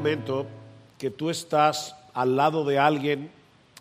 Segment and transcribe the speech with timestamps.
[0.00, 0.46] momento
[0.96, 3.30] que tú estás al lado de alguien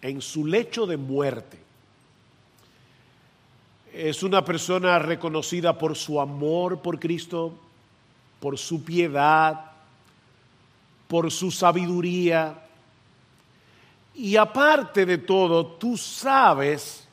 [0.01, 1.57] en su lecho de muerte.
[3.93, 7.53] Es una persona reconocida por su amor por Cristo,
[8.41, 9.71] por su piedad,
[11.07, 12.65] por su sabiduría.
[14.13, 17.07] Y aparte de todo, tú sabes,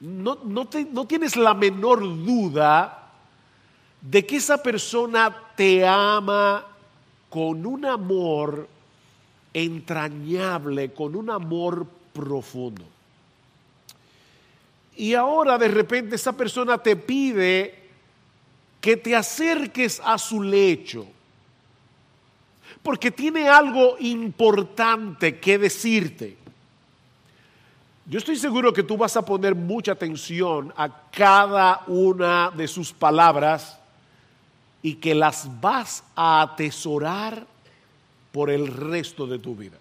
[0.00, 3.10] no, no, no tienes la menor duda
[4.02, 6.73] de que esa persona te ama
[7.34, 8.68] con un amor
[9.52, 12.84] entrañable, con un amor profundo.
[14.94, 17.74] Y ahora de repente esa persona te pide
[18.80, 21.08] que te acerques a su lecho,
[22.84, 26.36] porque tiene algo importante que decirte.
[28.06, 32.92] Yo estoy seguro que tú vas a poner mucha atención a cada una de sus
[32.92, 33.80] palabras
[34.84, 37.46] y que las vas a atesorar
[38.30, 39.78] por el resto de tu vida.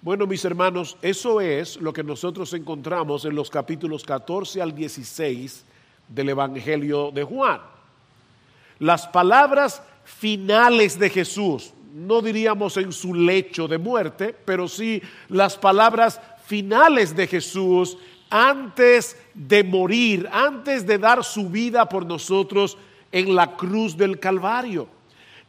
[0.00, 5.64] Bueno, mis hermanos, eso es lo que nosotros encontramos en los capítulos 14 al 16
[6.06, 7.60] del Evangelio de Juan.
[8.78, 15.56] Las palabras finales de Jesús, no diríamos en su lecho de muerte, pero sí las
[15.56, 17.98] palabras finales de Jesús
[18.30, 22.76] antes de morir, antes de dar su vida por nosotros
[23.12, 24.88] en la cruz del Calvario.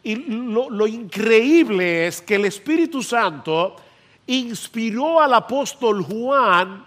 [0.03, 3.75] Y lo, increíble es que el Espíritu Santo
[4.27, 6.85] inspiró al apóstol Juan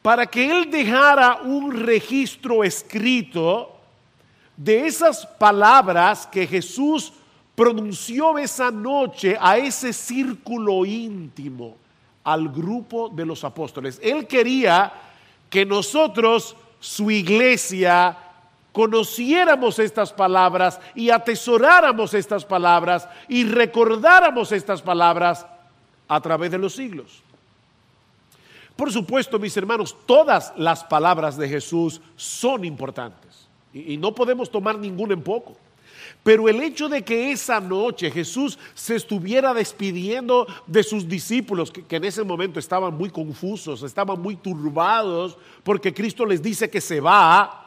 [0.00, 3.76] para que él dejara un registro escrito
[4.56, 7.12] de esas palabras que Jesús
[7.54, 11.76] pronunció esa noche a ese círculo íntimo,
[12.24, 14.00] al grupo de los apóstoles.
[14.02, 14.92] Él quería
[15.52, 18.16] que nosotros, su iglesia,
[18.72, 25.44] conociéramos estas palabras y atesoráramos estas palabras y recordáramos estas palabras
[26.08, 27.22] a través de los siglos.
[28.76, 34.78] Por supuesto, mis hermanos, todas las palabras de Jesús son importantes y, no podemos tomar
[34.78, 35.58] ninguna en poco.
[36.22, 41.96] Pero el hecho de que esa noche Jesús se estuviera despidiendo de sus discípulos, que,
[41.96, 47.00] en ese momento estaban muy confusos, estaban muy turbados, porque Cristo les dice que se
[47.00, 47.62] va,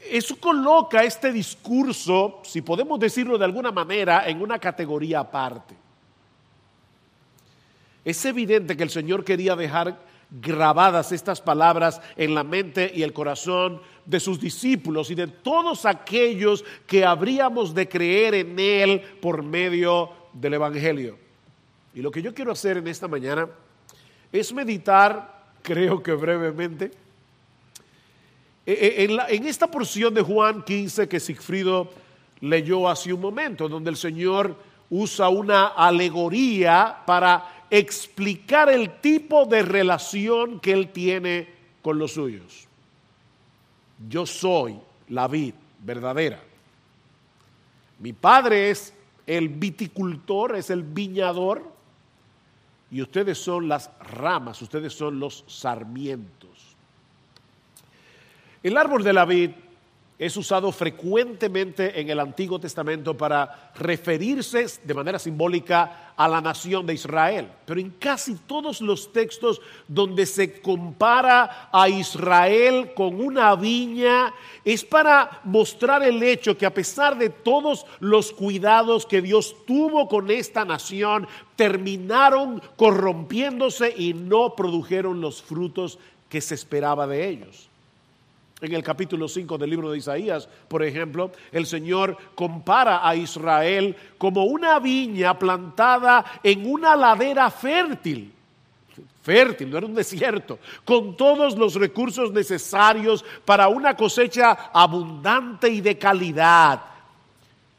[0.00, 5.76] eso coloca este discurso, si podemos decirlo de alguna manera, en una categoría aparte.
[8.04, 9.96] Es evidente que el Señor quería dejar
[10.40, 15.86] grabadas estas palabras en la mente y el corazón de sus discípulos y de todos
[15.86, 21.18] aquellos que habríamos de creer en Él por medio del Evangelio.
[21.94, 23.48] Y lo que yo quiero hacer en esta mañana
[24.32, 26.90] es meditar, creo que brevemente,
[28.64, 31.90] e, e, en, esta porción de Juan 15 que Sigfrido
[32.40, 34.56] leyó hace un momento, donde el Señor
[34.88, 41.48] usa una alegoría para explicar el tipo de relación que él tiene
[41.80, 42.68] con los suyos.
[44.08, 46.40] Yo soy la vid verdadera.
[47.98, 48.94] Mi padre es
[49.26, 51.70] el viticultor, es el viñador,
[52.90, 56.76] y ustedes son las ramas, ustedes son los sarmientos.
[58.62, 59.50] El árbol de la vid
[60.18, 66.86] es usado frecuentemente en el Antiguo Testamento para referirse de manera simbólica a la nación
[66.86, 67.48] de Israel.
[67.66, 74.32] Pero en casi todos los textos donde se compara a Israel con una viña,
[74.64, 80.06] es para mostrar el hecho que a pesar de todos los cuidados que Dios tuvo
[80.08, 85.98] con esta nación, terminaron corrompiéndose y no produjeron los frutos
[86.28, 87.71] que se esperaba de ellos.
[88.62, 93.96] En el capítulo 5 del libro de Isaías, por ejemplo, el Señor compara a Israel
[94.16, 98.32] como una viña plantada en una ladera fértil.
[99.20, 105.80] Fértil, no era un desierto, con todos los recursos necesarios para una cosecha abundante y
[105.80, 106.82] de calidad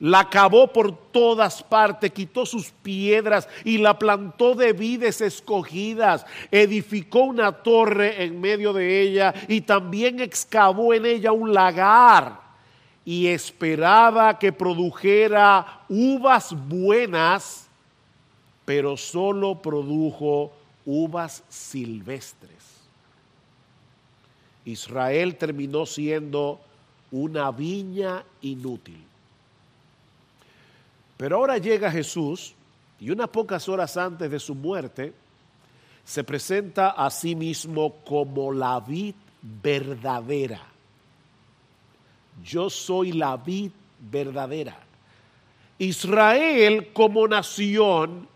[0.04, 7.22] la cavó por todas partes, quitó sus piedras y la plantó de vides escogidas, edificó
[7.22, 12.42] una torre en medio de ella y también excavó en ella un lagar
[13.06, 17.68] y esperaba que produjera uvas buenas,
[18.66, 20.52] pero solo produjo
[20.86, 22.82] uvas silvestres.
[24.66, 26.60] Israel terminó siendo
[27.10, 29.13] una viña inútil.
[31.24, 32.54] Pero ahora llega Jesús
[33.00, 35.14] y unas pocas horas antes de su muerte
[36.04, 40.60] se presenta a sí mismo como la vid verdadera.
[42.44, 44.78] Yo soy la vid verdadera.
[45.78, 48.28] Israel como nación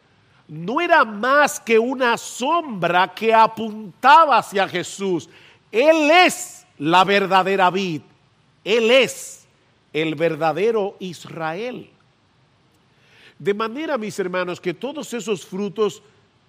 [0.47, 5.27] no era más que una sombra que apuntaba hacia Jesús.
[5.73, 8.01] Él es la verdadera vid.
[8.63, 9.45] Él es
[9.91, 11.89] el verdadero Israel.
[13.39, 16.01] De manera, mis hermanos, que todos esos frutos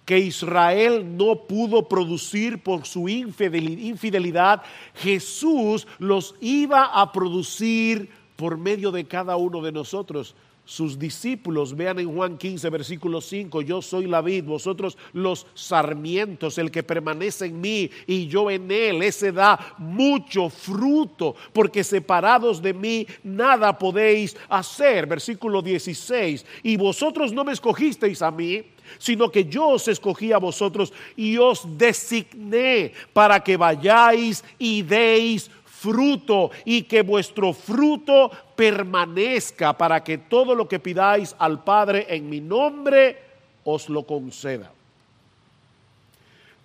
[0.05, 4.63] que Israel no pudo producir por su infidelidad,
[4.95, 10.35] Jesús los iba a producir por medio de cada uno de nosotros
[10.69, 11.75] sus discípulos.
[11.75, 16.83] Vean en Juan 15, versículo 5, yo soy la vid, vosotros los sarmientos, el que
[16.83, 23.07] permanece en mí y yo en él, ese da mucho fruto, porque separados de mí
[23.23, 25.07] nada podéis hacer.
[25.07, 28.63] Versículo 16, y vosotros no me escogisteis a mí,
[28.99, 35.49] sino que yo os escogí a vosotros y os designé para que vayáis y deis
[35.79, 42.29] fruto y que vuestro fruto permanezca para que todo lo que pidáis al Padre en
[42.29, 43.17] mi nombre
[43.63, 44.71] os lo conceda.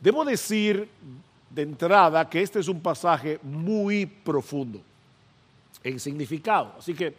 [0.00, 0.88] Debo decir
[1.49, 4.81] de entrada que este es un pasaje muy profundo
[5.84, 7.14] en significado, así que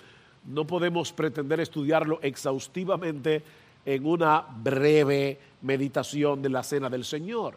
[0.45, 3.41] no podemos pretender estudiarlo exhaustivamente
[3.86, 7.56] en una breve meditación de la cena del Señor.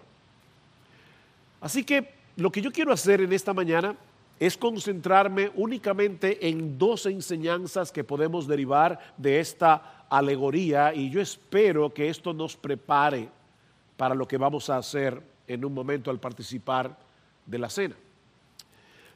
[1.61, 3.97] Así que lo que yo quiero hacer en esta mañana
[4.39, 11.93] es concentrarme únicamente en dos enseñanzas que podemos derivar de esta alegoría y yo espero
[11.93, 13.29] que esto nos prepare
[13.97, 16.97] para lo que vamos a hacer en un momento al participar
[17.45, 17.97] de la cena.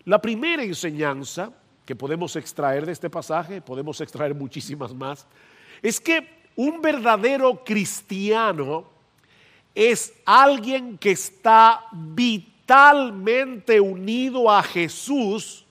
[0.04, 1.52] La primera enseñanza
[1.86, 5.26] que podemos extraer de este pasaje, podemos extraer muchísimas más,
[5.80, 8.84] es que un verdadero cristiano
[9.74, 15.64] es alguien que está vital totalmente unido a Jesús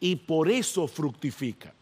[0.00, 1.72] y por eso fructifica.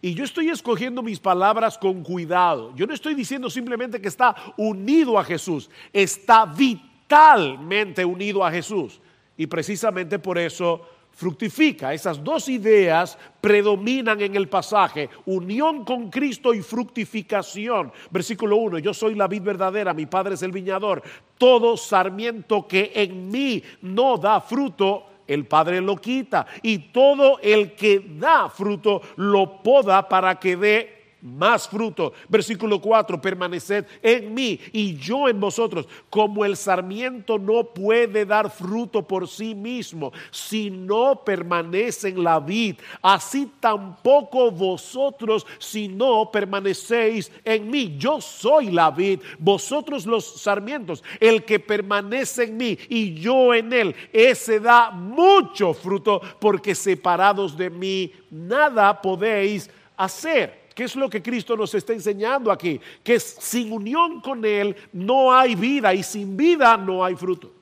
[0.00, 2.74] Y yo estoy escogiendo mis palabras con cuidado.
[2.74, 9.00] Yo no estoy diciendo simplemente que está unido a Jesús, está vitalmente unido a Jesús.
[9.36, 11.92] Y precisamente por eso fructifica.
[11.92, 17.92] Esas dos ideas predominan en el pasaje, unión con Cristo y fructificación.
[18.10, 21.02] Versículo 1, yo soy la vid verdadera, mi Padre es el viñador.
[21.38, 26.46] Todo sarmiento que en mí no da fruto, el Padre lo quita.
[26.62, 32.12] Y todo el que da fruto lo poda para que dé más fruto.
[32.28, 35.86] Versículo 4, permaneced en mí y yo en vosotros.
[36.10, 42.40] Como el sarmiento no puede dar fruto por sí mismo si no permanece en la
[42.40, 47.94] vid, así tampoco vosotros si no permanecéis en mí.
[47.98, 51.04] Yo soy la vid, vosotros los sarmientos.
[51.20, 57.56] El que permanece en mí y yo en él, ese da mucho fruto porque separados
[57.56, 60.61] de mí nada podéis hacer.
[60.74, 62.80] ¿Qué es lo que Cristo nos está enseñando aquí?
[63.02, 67.52] Que sin unión con Él no hay vida y sin vida no hay fruto.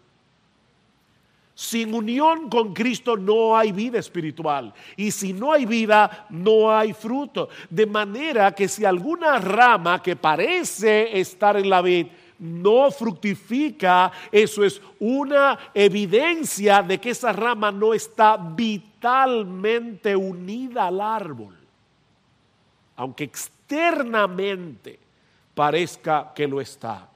[1.55, 4.73] Sin unión con Cristo no hay vida espiritual.
[4.97, 7.51] Y si no hay vida, no hay fruto.
[7.69, 12.07] De manera que si alguna rama que parece estar en la vid
[12.39, 21.01] no fructifica, eso es una evidencia de que esa rama no está vitalmente unida al
[21.01, 21.60] árbol
[23.01, 24.99] aunque externamente
[25.55, 27.09] parezca que lo está.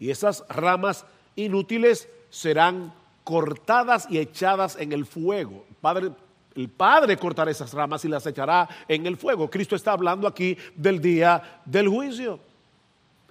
[0.00, 1.04] Y esas ramas
[1.36, 5.66] inútiles serán cortadas y echadas en el fuego.
[5.82, 6.12] Padre,
[6.54, 9.50] el Padre cortará esas ramas y las echará en el fuego.
[9.50, 12.40] Cristo está hablando aquí del día del juicio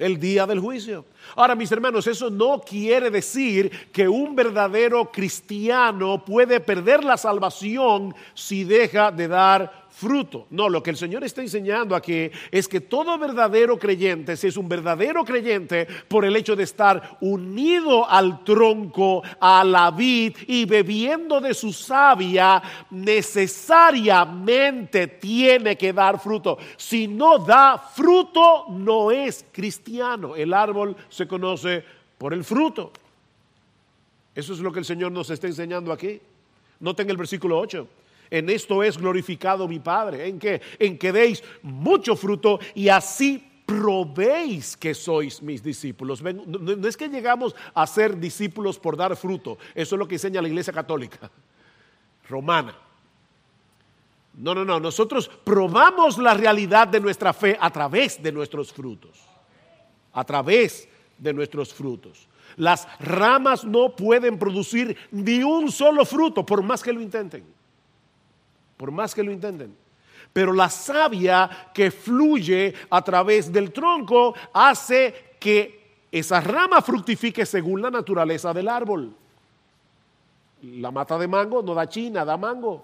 [0.02, 1.06] el día del juicio.
[1.36, 8.16] Ahora, mis hermanos, eso no quiere decir que un verdadero cristiano puede perder la salvación
[8.34, 10.48] si deja de dar fruto.
[10.50, 14.58] No, lo que el Señor está enseñando aquí es que todo verdadero creyente, si es
[14.58, 20.66] un verdadero creyente por el hecho de estar unido al tronco, a la vid y
[20.66, 26.58] bebiendo de su savia, necesariamente tiene que dar fruto.
[26.78, 30.36] Si no da fruto, no es cristiano.
[30.36, 31.84] El árbol se conoce
[32.18, 32.92] por el fruto.
[34.34, 36.22] Eso es lo que el Señor nos está enseñando aquí.
[36.80, 37.86] Noten el versículo 8.
[38.32, 40.28] En esto es glorificado mi Padre.
[40.28, 46.22] ¿En que En que deis mucho fruto y así probéis que sois mis discípulos.
[46.22, 49.58] No es que llegamos a ser discípulos por dar fruto.
[49.76, 51.30] Eso es lo que enseña la Iglesia Católica
[52.28, 52.76] Romana.
[54.34, 54.80] No, no, no.
[54.80, 59.20] Nosotros probamos la realidad de nuestra fe a través de nuestros frutos.
[60.14, 62.28] A través de nuestros frutos.
[62.58, 67.61] Las ramas no pueden producir ni un solo fruto por más que lo intenten
[68.82, 69.78] por más que lo intenten.
[70.34, 77.80] Pero la savia que fluye a través del tronco hace que esa rama fructifique según
[77.80, 79.14] la naturaleza del árbol.
[80.64, 82.84] La mata de mango no da china, da mango.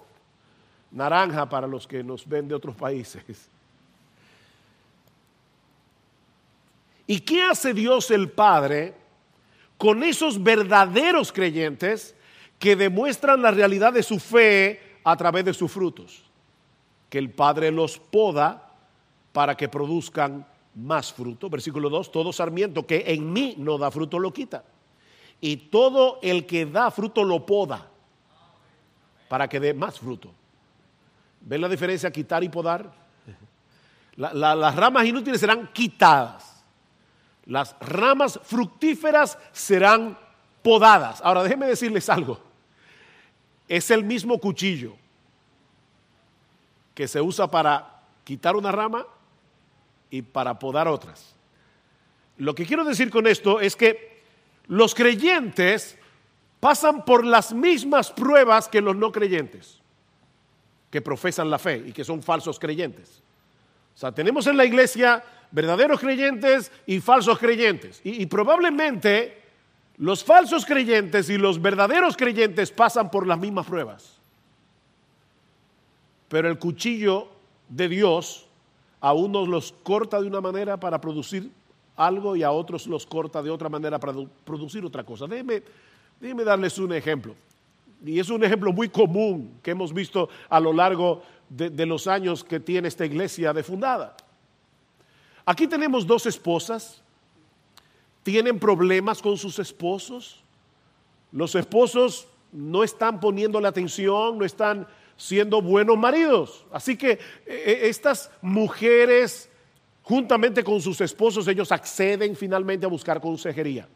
[0.92, 3.50] Naranja para los que nos ven de otros países.
[7.08, 8.94] ¿Y qué hace Dios el Padre
[9.76, 12.14] con esos verdaderos creyentes
[12.60, 16.22] que demuestran la realidad de su fe a través de sus frutos?
[17.08, 18.74] Que el Padre los poda
[19.32, 21.48] para que produzcan más fruto.
[21.48, 24.64] Versículo 2, todo sarmiento que en mí no da fruto lo quita.
[25.40, 27.88] Y todo el que da fruto lo poda
[29.28, 30.30] para que dé más fruto.
[31.40, 32.92] ¿Ven la diferencia quitar y podar?
[34.16, 36.64] las ramas inútiles serán quitadas.
[37.46, 40.18] Las ramas fructíferas serán
[40.62, 41.20] podadas.
[41.22, 42.38] Ahora déjenme decirles algo.
[43.68, 44.97] Es el mismo cuchillo
[46.98, 49.06] que se usa para quitar una rama
[50.10, 51.32] y para podar otras.
[52.38, 54.20] Lo que quiero decir con esto es que
[54.66, 55.96] los creyentes
[56.58, 59.78] pasan por las mismas pruebas que los no creyentes,
[60.90, 63.22] que profesan la fe y que son falsos creyentes.
[63.94, 68.00] O sea, tenemos en la iglesia verdaderos creyentes y falsos creyentes.
[68.02, 69.40] Y, probablemente
[69.98, 74.17] los falsos creyentes y los verdaderos creyentes pasan por las mismas pruebas.
[76.28, 77.28] Pero el cuchillo
[77.68, 78.46] de Dios
[79.00, 81.50] a unos los corta de una manera para producir
[81.96, 85.26] algo y a otros los corta de otra manera para producir otra cosa.
[85.26, 85.62] Déjenme,
[86.44, 87.34] darles un ejemplo.
[88.04, 92.44] Y es un ejemplo muy común que hemos visto a lo largo de, los años
[92.44, 94.16] que tiene esta iglesia de fundada.
[95.44, 97.02] Aquí tenemos dos esposas,
[98.22, 100.42] tienen problemas con sus esposos.
[101.32, 104.86] Los esposos no están poniendo la atención, no están
[105.18, 106.64] siendo buenos maridos.
[106.72, 109.50] Así que eh, eh, estas mujeres,
[110.02, 113.86] juntamente con sus esposos, ellos acceden finalmente a buscar consejería.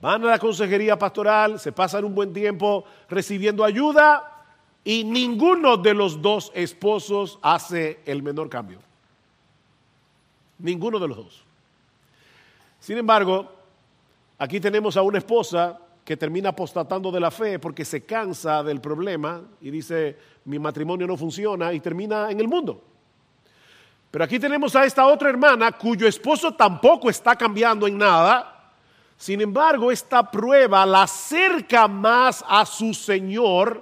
[0.00, 4.46] Van a la consejería pastoral, se pasan un buen tiempo recibiendo ayuda
[4.82, 8.78] y ninguno de los dos esposos hace el menor cambio.
[10.58, 11.44] Ninguno de los dos.
[12.80, 13.52] Sin embargo,
[14.38, 15.78] aquí tenemos a una esposa
[16.10, 21.06] que termina apostatando de la fe porque se cansa del problema y dice, mi matrimonio
[21.06, 22.82] no funciona y termina en el mundo.
[24.10, 28.72] Pero aquí tenemos a esta otra hermana cuyo esposo tampoco está cambiando en nada.
[29.16, 33.80] Sin embargo, esta prueba la acerca más a su Señor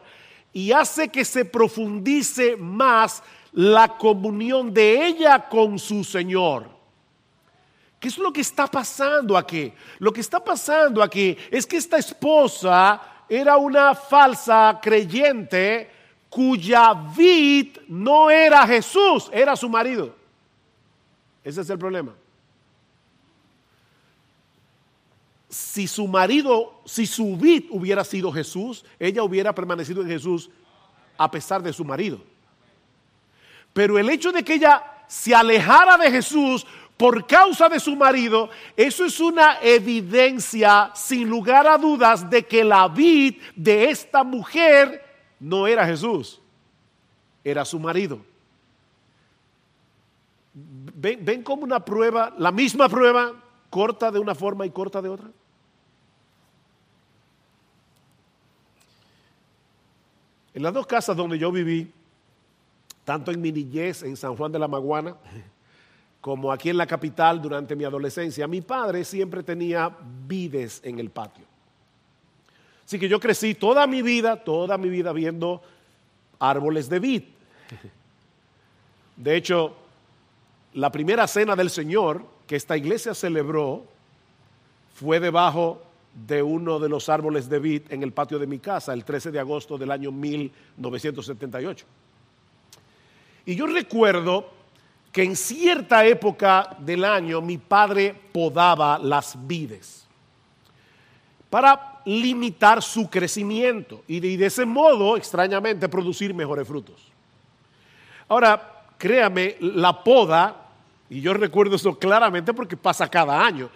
[0.53, 6.78] y hace que se profundice más la comunión de ella con su Señor.
[7.99, 9.73] ¿Qué es lo que está pasando aquí?
[9.99, 15.91] Lo que está pasando aquí es que esta esposa era una falsa creyente
[16.31, 20.15] cuya vid no era Jesús, era su marido.
[21.43, 22.15] Ese es el problema.
[25.49, 30.51] Si su marido, si su vid hubiera sido Jesús, ella hubiera permanecido en Jesús
[31.17, 32.21] a pesar de su marido.
[33.73, 36.67] Pero el hecho de que ella se alejara de Jesús
[36.99, 42.65] por causa de su marido, eso es una evidencia sin lugar a dudas de que
[42.65, 45.01] la vid de esta mujer
[45.39, 46.41] no era Jesús,
[47.45, 48.19] era su marido.
[50.53, 53.33] ¿Ven, ven como una prueba, la misma prueba,
[53.71, 55.29] corta de una forma y corta de otra?
[60.53, 61.93] En las dos casas donde yo viví,
[63.05, 65.15] tanto en mi niñez en San Juan de la Maguana,
[66.21, 69.91] como aquí en la capital durante mi adolescencia, mi padre siempre tenía
[70.27, 71.45] vides en el patio.
[72.85, 75.63] Así que yo crecí toda mi vida, toda mi vida viendo
[76.39, 77.23] árboles de vid.
[79.17, 79.75] De hecho,
[80.75, 83.85] la primera cena del Señor que esta iglesia celebró
[84.95, 85.83] fue debajo
[86.27, 89.31] de uno de los árboles de vid en el patio de mi casa el 13
[89.31, 91.87] de agosto del año 1978.
[93.47, 94.58] Y yo recuerdo
[95.19, 100.07] que en cierta época del año mi padre podaba las vides
[101.51, 107.03] para limitar su crecimiento y de, ese modo, extrañamente, producir mejores frutos.
[108.29, 110.55] Ahora, créame, la poda,
[111.11, 113.71] y yo recuerdo eso claramente porque pasa cada año,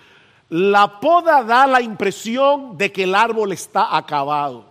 [0.48, 4.64] la poda da la impresión de que el árbol está acabado.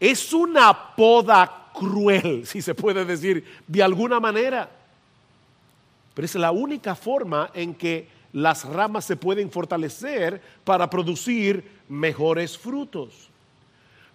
[0.00, 4.70] Es una poda cruel, si se puede decir de alguna manera.
[6.16, 12.56] Pero es la única forma en que las ramas se pueden fortalecer para producir mejores
[12.56, 13.28] frutos.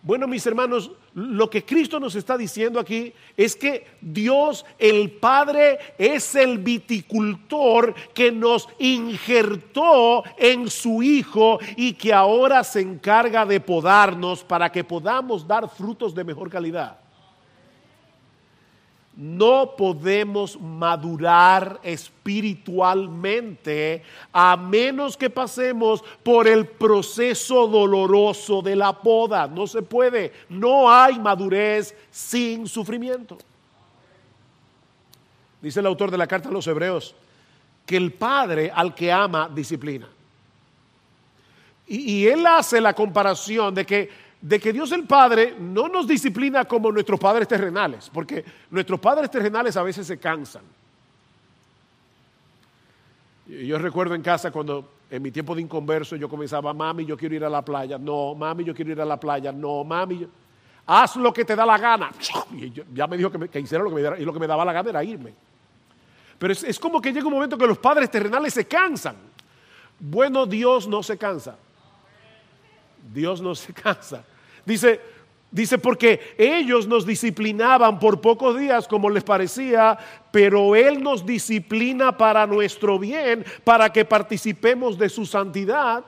[0.01, 5.77] Bueno, mis hermanos, lo que Cristo nos está diciendo aquí es que Dios, el Padre,
[5.99, 13.59] es el viticultor que nos injertó en su Hijo y que ahora se encarga de
[13.59, 17.00] podarnos para que podamos dar frutos de mejor calidad.
[19.21, 24.01] No podemos madurar espiritualmente
[24.33, 29.45] a menos que pasemos por el proceso doloroso de la poda.
[29.45, 30.33] No se puede.
[30.49, 33.37] No hay madurez sin sufrimiento.
[35.61, 37.13] Dice el autor de la carta a los hebreos
[37.85, 40.09] que el padre al que ama disciplina.
[41.85, 44.09] Y, y él hace la comparación de que
[44.41, 49.29] de que Dios el Padre no nos disciplina como nuestros padres terrenales, porque nuestros padres
[49.29, 50.63] terrenales a veces se cansan.
[53.45, 57.35] Yo recuerdo en casa cuando en mi tiempo de inconverso yo comenzaba, mami, yo quiero
[57.35, 60.25] ir a la playa, no, mami, yo quiero ir a la playa, no, mami,
[60.87, 62.11] haz lo que te da la gana.
[62.53, 64.73] Y ya me dijo que, hiciera lo que me daba, lo que me daba la
[64.73, 65.33] gana era irme.
[66.39, 69.15] Pero es como que llega un momento que los padres terrenales se cansan.
[69.99, 71.55] Bueno, Dios no se cansa.
[73.13, 74.23] Dios no se cansa.
[74.65, 74.99] Dice,
[75.49, 79.97] dice, porque ellos nos disciplinaban por pocos días como les parecía,
[80.31, 86.03] pero Él nos disciplina para nuestro bien, para que participemos de su santidad.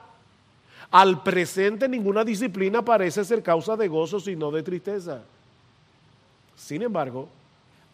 [0.90, 5.22] Al presente ninguna disciplina parece ser causa de gozo, sino de tristeza.
[6.56, 7.28] Sin embargo,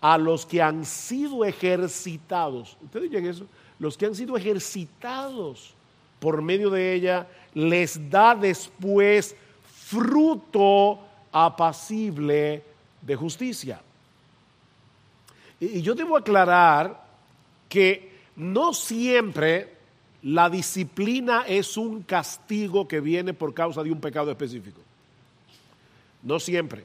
[0.00, 3.46] a los que han sido ejercitados, ustedes oyen eso,
[3.78, 5.74] los que han sido ejercitados
[6.18, 9.34] por medio de ella, les da después
[9.90, 11.00] fruto
[11.32, 12.62] apacible
[13.02, 13.80] de justicia.
[15.59, 17.04] Y yo debo aclarar
[17.68, 19.76] que no siempre
[20.23, 24.80] la disciplina es un castigo que viene por causa de un pecado específico.
[26.23, 26.84] No siempre.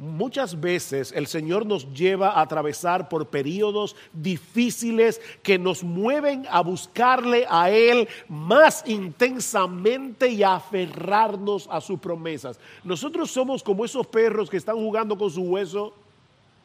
[0.00, 6.62] Muchas veces el Señor nos lleva a atravesar por periodos difíciles que nos mueven a
[6.62, 12.58] buscarle a Él más intensamente y a aferrarnos a sus promesas.
[12.82, 15.92] Nosotros somos como esos perros que están jugando con su hueso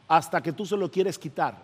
[0.07, 1.61] hasta que tú se lo quieres quitar.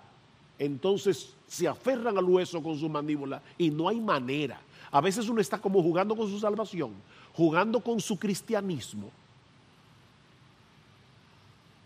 [0.59, 4.59] Entonces se aferran al hueso con su mandíbula y no hay manera.
[4.91, 6.91] A veces uno está como jugando con su salvación,
[7.33, 9.09] jugando con su cristianismo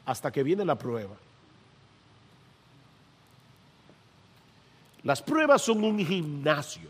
[0.06, 1.16] hasta que viene la prueba.
[5.04, 6.90] Las pruebas son un gimnasio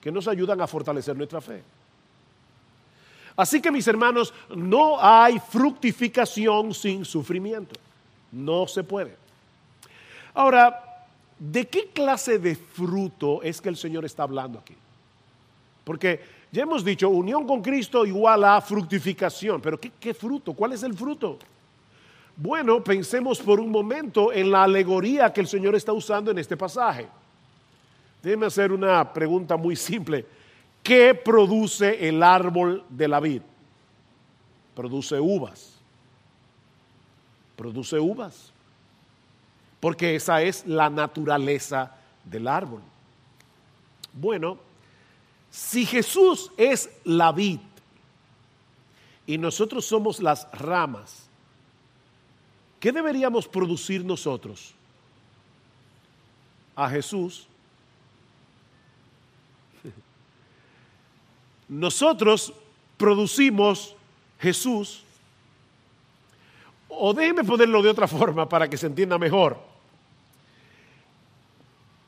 [0.00, 1.62] que nos ayudan a fortalecer nuestra fe.
[3.36, 7.78] Así que mis hermanos, no hay fructificación sin sufrimiento.
[8.32, 9.16] No se puede.
[10.34, 11.06] Ahora,
[11.38, 14.74] ¿de qué clase de fruto es que el Señor está hablando aquí?
[15.84, 16.20] Porque
[16.52, 20.52] ya hemos dicho, unión con Cristo igual a fructificación, pero ¿qué, qué fruto?
[20.52, 21.38] ¿Cuál es el fruto?
[22.42, 26.56] Bueno, pensemos por un momento en la alegoría que el Señor está usando en este
[26.56, 27.06] pasaje.
[28.22, 30.24] Déjeme hacer una pregunta muy simple.
[30.82, 33.42] ¿Qué produce el árbol de la vid?
[34.74, 35.74] Produce uvas.
[37.56, 38.54] Produce uvas.
[39.78, 42.80] Porque esa es la naturaleza del árbol.
[44.14, 44.56] Bueno,
[45.50, 47.60] si Jesús es la vid
[49.26, 51.29] y nosotros somos las ramas,
[52.80, 54.74] ¿Qué deberíamos producir nosotros?
[56.74, 57.46] A Jesús.
[61.68, 62.54] Nosotros
[62.96, 63.94] producimos
[64.40, 65.04] Jesús.
[66.88, 69.60] O déjenme ponerlo de otra forma para que se entienda mejor.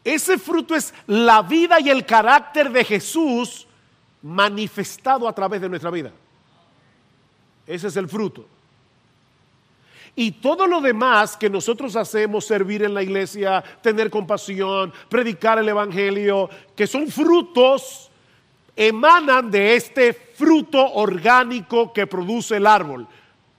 [0.02, 3.68] Ese fruto es la vida y el carácter de Jesús
[4.22, 6.12] manifestado a través de nuestra vida.
[7.66, 8.46] Ese es el fruto.
[10.14, 15.68] Y todo lo demás que nosotros hacemos, servir en la iglesia, tener compasión, predicar el
[15.68, 18.11] Evangelio, que son frutos,
[18.77, 23.07] emanan de este fruto orgánico que produce el árbol.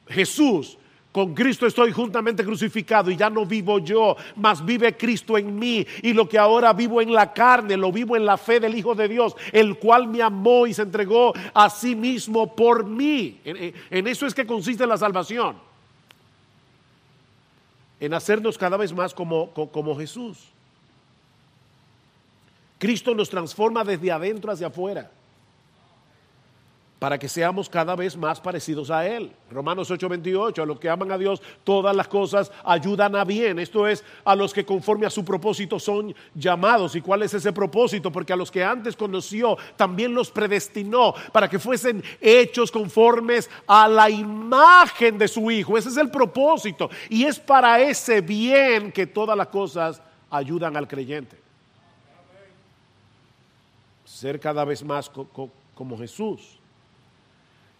[0.08, 0.78] Jesús,
[1.12, 5.86] con Cristo estoy juntamente crucificado y ya no vivo yo, mas vive Cristo en mí.
[6.04, 8.94] Y lo que ahora vivo en la carne, lo vivo en la fe del Hijo
[8.94, 13.40] de Dios, el cual me amó y se entregó a sí mismo por mí.
[13.44, 15.73] En, en eso es que consiste la salvación
[18.06, 20.38] en hacernos cada vez más como, como Jesús.
[22.78, 25.10] Cristo nos transforma desde adentro hacia afuera
[27.04, 29.30] para que seamos cada vez más parecidos a Él.
[29.52, 33.60] Romanos 8:28, a los que aman a Dios, todas las cosas ayudan a bien.
[33.60, 36.96] Esto es, a los que conforme a su propósito son llamados.
[36.96, 38.10] ¿Y cuál es ese propósito?
[38.10, 43.86] Porque a los que antes conoció, también los predestinó para que fuesen hechos conformes a
[43.90, 45.78] la imagen de su Hijo.
[45.78, 46.90] Ese es el propósito.
[47.10, 51.38] Y es para ese bien que todas las cosas ayudan al creyente.
[54.06, 55.12] Ser cada vez más
[55.76, 56.63] como Jesús.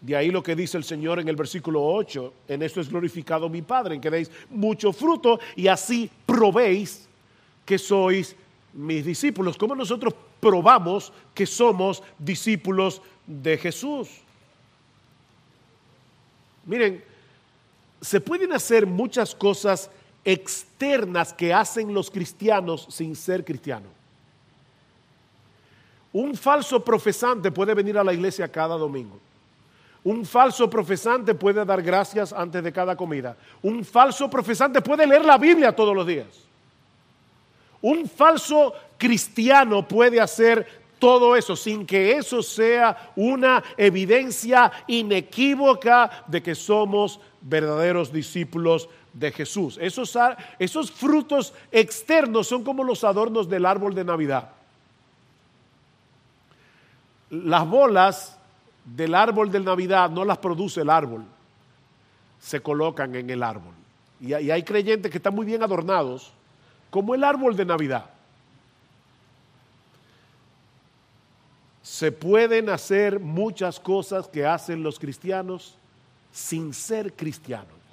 [0.04, 3.48] De ahí lo que dice el Señor en el versículo 8, en esto es glorificado
[3.48, 7.08] mi Padre, en que deis mucho fruto y así probéis
[7.64, 8.36] que sois
[8.74, 9.56] mis discípulos.
[9.56, 14.10] ¿Cómo nosotros probamos que somos discípulos de Jesús?
[16.66, 17.02] Miren,
[17.98, 19.90] se pueden hacer muchas cosas
[20.22, 23.90] externas que hacen los cristianos sin ser cristianos.
[26.12, 29.18] Un falso profesante puede venir a la iglesia cada domingo
[30.04, 33.36] un falso profesante puede dar gracias antes de cada comida.
[33.62, 36.26] Un falso profesante puede leer la Biblia todos los días.
[37.80, 46.42] Un falso cristiano puede hacer todo eso sin que eso sea una evidencia inequívoca de
[46.42, 49.78] que somos verdaderos discípulos de Jesús.
[49.80, 50.16] Esos,
[50.58, 54.50] esos frutos externos son como los adornos del árbol de Navidad.
[57.30, 58.38] Las bolas
[58.84, 61.24] del árbol de Navidad no las produce el árbol,
[62.40, 63.72] se colocan en el árbol.
[64.20, 66.32] Y, hay creyentes que están muy bien adornados,
[66.90, 68.06] como el árbol de Navidad.
[71.82, 75.76] Se pueden hacer muchas cosas que hacen los cristianos
[76.32, 77.83] sin ser cristianos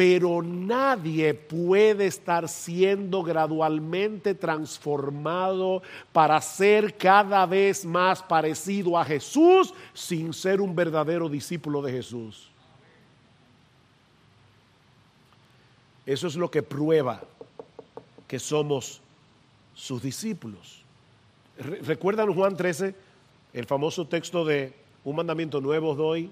[0.00, 9.74] pero nadie puede estar siendo gradualmente transformado para ser cada vez más parecido a Jesús
[9.92, 12.48] sin ser un verdadero discípulo de Jesús.
[16.06, 17.20] Eso es lo que prueba
[18.26, 19.02] que somos
[19.74, 20.80] sus discípulos.
[21.58, 22.94] ¿Recuerdan Juan 13,
[23.52, 24.72] el famoso texto de
[25.04, 26.30] un mandamiento nuevo doy?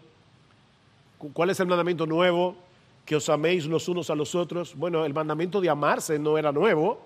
[1.34, 2.66] ¿Cuál es el mandamiento nuevo?
[3.08, 4.74] Que os améis los unos a los otros.
[4.74, 7.00] Bueno, el mandamiento de amarse no era nuevo.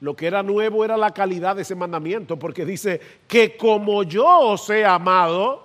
[0.00, 4.26] Lo que era nuevo era la calidad de ese mandamiento, porque dice que como yo
[4.26, 5.62] os he amado,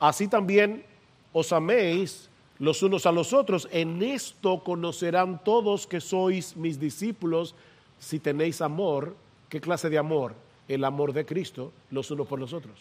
[0.00, 0.84] así también
[1.32, 3.68] os améis los unos a los otros.
[3.70, 7.54] En esto conocerán todos que sois mis discípulos
[8.00, 9.14] si tenéis amor.
[9.48, 10.34] ¿Qué clase de amor?
[10.66, 12.74] El amor de Cristo los unos por los otros.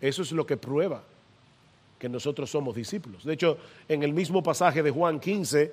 [0.00, 1.04] Eso es lo que prueba
[2.02, 3.22] que nosotros somos discípulos.
[3.22, 5.72] De hecho, en el mismo pasaje de Juan 15,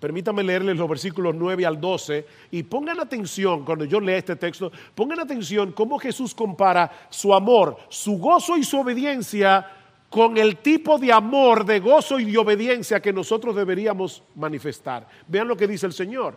[0.00, 4.72] permítame leerles los versículos 9 al 12 y pongan atención cuando yo lea este texto,
[4.96, 9.64] pongan atención cómo Jesús compara su amor, su gozo y su obediencia
[10.10, 15.06] con el tipo de amor, de gozo y de obediencia que nosotros deberíamos manifestar.
[15.28, 16.36] Vean lo que dice el Señor.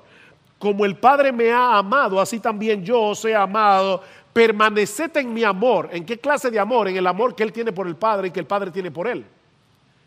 [0.59, 5.43] Como el Padre me ha amado, así también yo os he amado permaneced en mi
[5.43, 5.89] amor.
[5.91, 6.87] ¿En qué clase de amor?
[6.87, 9.07] En el amor que Él tiene por el Padre y que el Padre tiene por
[9.07, 9.25] Él.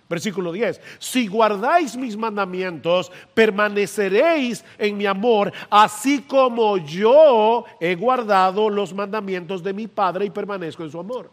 [0.08, 0.80] Versículo 10.
[0.98, 9.62] Si guardáis mis mandamientos, permaneceréis en mi amor, así como yo he guardado los mandamientos
[9.62, 11.30] de mi Padre y permanezco en su amor.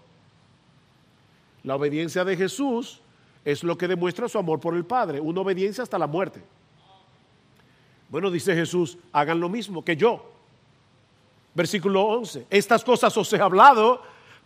[1.63, 3.01] La obediencia de Jesús
[3.43, 6.41] es lo que demuestra su amor por el Padre, una obediencia hasta la muerte.
[8.10, 10.25] Bueno, dice Jesús, hagan lo mismo que yo.
[11.54, 12.48] Versículo 11.
[12.50, 14.02] Estas cosas os he hablado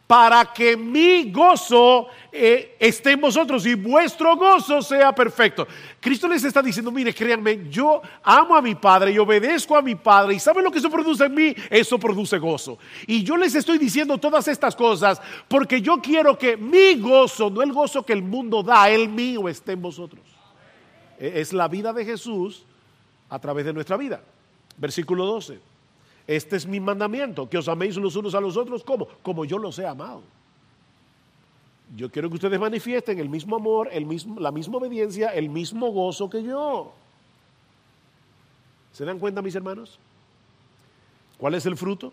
[0.08, 5.68] para que mi gozo eh, esté en vosotros y vuestro gozo sea perfecto.
[6.00, 9.96] Cristo les está diciendo, mire, créanme, yo amo a mi Padre y obedezco a mi
[9.96, 11.56] Padre y ¿saben lo que eso produce en mí?
[11.72, 12.78] Eso produce gozo.
[13.08, 17.63] Y yo les estoy diciendo todas estas cosas porque yo quiero que mi gozo, no
[17.63, 20.22] el gozo que el mundo da, el mío esté en vosotros.
[21.20, 22.63] E, es la vida de Jesús
[23.28, 24.22] a través de nuestra vida.
[24.78, 25.74] Versículo 12.
[26.27, 28.83] Este es mi mandamiento, que os améis los unos a los otros.
[28.83, 29.07] ¿Cómo?
[29.21, 30.23] Como yo los he amado.
[31.95, 35.91] Yo quiero que ustedes manifiesten el mismo amor, el mismo, la misma obediencia, el mismo
[35.91, 36.93] gozo que yo.
[38.91, 39.99] ¿Se dan cuenta, mis hermanos?
[41.38, 42.11] ¿Cuál es el fruto?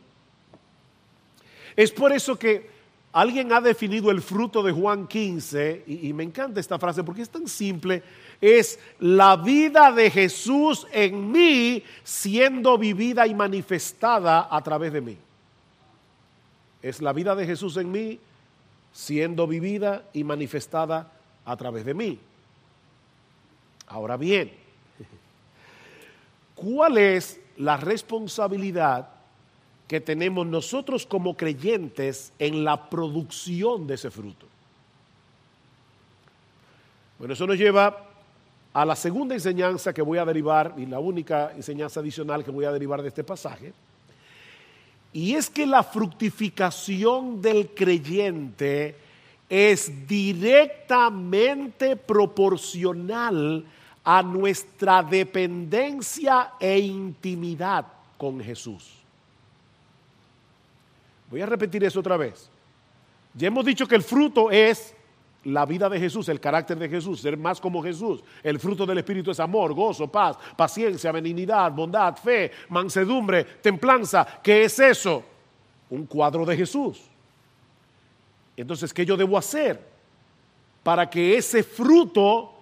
[1.74, 2.68] Es por eso que
[3.12, 7.22] alguien ha definido el fruto de Juan 15, y, y me encanta esta frase porque
[7.22, 8.02] es tan simple
[8.42, 15.16] es la vida de Jesús en mí siendo vivida y manifestada a través de mí.
[16.82, 18.20] Es la vida de Jesús en mí
[18.92, 21.10] siendo vivida y manifestada
[21.46, 22.18] a través de mí.
[23.86, 24.52] Ahora bien,
[26.54, 29.08] ¿cuál es la responsabilidad
[29.92, 34.46] que tenemos nosotros como creyentes en la producción de ese fruto.
[37.18, 38.11] Bueno, eso nos lleva
[38.72, 42.64] a la segunda enseñanza que voy a derivar, y la única enseñanza adicional que voy
[42.64, 43.72] a derivar de este pasaje,
[45.12, 48.96] y es que la fructificación del creyente
[49.48, 53.64] es directamente proporcional
[54.02, 57.84] a nuestra dependencia e intimidad
[58.16, 58.90] con Jesús.
[61.30, 62.48] Voy a repetir eso otra vez.
[63.34, 64.94] Ya hemos dicho que el fruto es
[65.44, 68.22] la vida de Jesús, el carácter de Jesús, ser más como Jesús.
[68.42, 74.40] El fruto del Espíritu es amor, gozo, paz, paciencia, benignidad, bondad, fe, mansedumbre, templanza.
[74.42, 75.24] ¿Qué es eso?
[75.90, 77.02] Un cuadro de Jesús.
[78.56, 79.80] Entonces, ¿qué yo debo hacer
[80.82, 82.52] para que ese fruto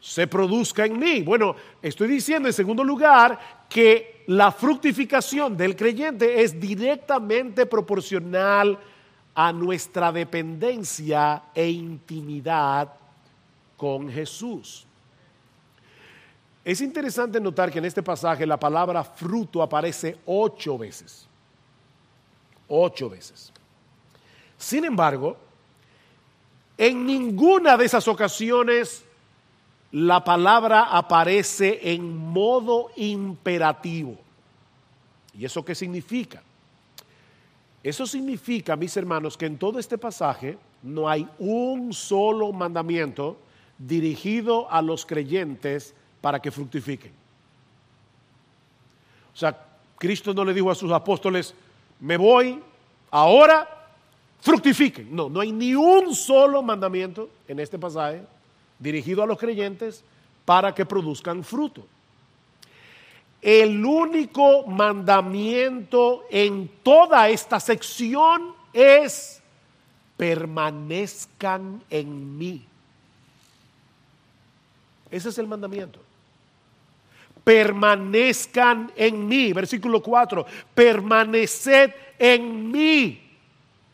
[0.00, 1.22] se produzca en mí?
[1.22, 8.78] Bueno, estoy diciendo en segundo lugar que la fructificación del creyente es directamente proporcional
[9.38, 12.94] a nuestra dependencia e intimidad
[13.76, 14.86] con Jesús.
[16.64, 21.26] Es interesante notar que en este pasaje la palabra fruto aparece ocho veces.
[22.66, 23.52] Ocho veces.
[24.56, 25.36] Sin embargo,
[26.78, 29.04] en ninguna de esas ocasiones
[29.92, 34.16] la palabra aparece en modo imperativo.
[35.34, 36.42] ¿Y eso qué significa?
[37.86, 43.36] Eso significa, mis hermanos, que en todo este pasaje no hay un solo mandamiento
[43.78, 47.12] dirigido a los creyentes para que fructifiquen.
[49.32, 49.56] O sea,
[49.98, 51.54] Cristo no le dijo a sus apóstoles,
[52.00, 52.60] me voy
[53.12, 53.68] ahora,
[54.40, 55.14] fructifiquen.
[55.14, 58.20] No, no hay ni un solo mandamiento en este pasaje
[58.80, 60.02] dirigido a los creyentes
[60.44, 61.86] para que produzcan fruto.
[63.40, 69.42] El único mandamiento en toda esta sección es
[70.16, 72.64] permanezcan en mí.
[75.10, 76.00] Ese es el mandamiento.
[77.44, 79.52] Permanezcan en mí.
[79.52, 80.44] Versículo 4.
[80.74, 83.22] Permaneced en mí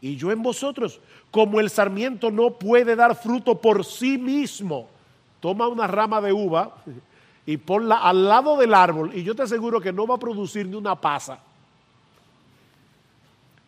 [0.01, 1.01] y yo en vosotros.
[1.31, 4.89] Como el sarmiento no puede dar fruto por sí mismo,
[5.41, 6.77] toma una rama de uva
[7.47, 10.67] y ponla al lado del árbol y yo te aseguro que no va a producir
[10.67, 11.39] ni una pasa.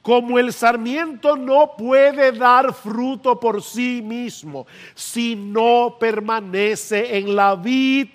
[0.03, 7.57] Como el sarmiento no puede dar fruto por sí mismo si no permanece en la
[7.57, 8.09] vid,